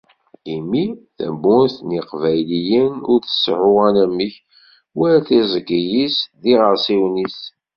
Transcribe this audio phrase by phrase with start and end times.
[0.55, 0.83] Imi
[1.17, 4.35] Tamurt n Yiqbayliyen ur tseɛɛu anamek
[4.97, 7.39] war tiẓgi-s d yiɣersiwen-is.